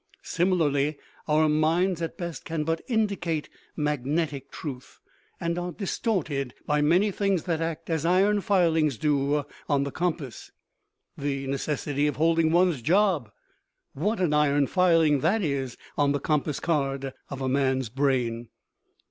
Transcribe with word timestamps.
Similarly 0.23 0.97
our 1.27 1.47
minds 1.47 2.01
at 2.01 2.17
best 2.17 2.43
can 2.43 2.63
but 2.63 2.81
indicate 2.87 3.49
magnetic 3.75 4.49
truth, 4.49 4.99
and 5.39 5.59
are 5.59 5.71
distorted 5.71 6.55
by 6.65 6.81
many 6.81 7.11
things 7.11 7.43
that 7.43 7.61
act 7.61 7.87
as 7.87 8.03
iron 8.03 8.41
filings 8.41 8.97
do 8.97 9.43
on 9.69 9.83
the 9.83 9.91
compass. 9.91 10.51
The 11.19 11.45
necessity 11.45 12.07
of 12.07 12.15
holding 12.15 12.51
one's 12.51 12.81
job: 12.81 13.29
what 13.93 14.19
an 14.19 14.33
iron 14.33 14.65
filing 14.65 15.19
that 15.19 15.43
is 15.43 15.77
on 15.99 16.13
the 16.13 16.19
compass 16.19 16.59
card 16.59 17.13
of 17.29 17.39
a 17.39 17.47
man's 17.47 17.89
brain! 17.89 18.49